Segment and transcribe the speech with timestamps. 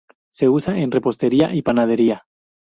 [0.31, 2.25] Se usa en repostería y panadería.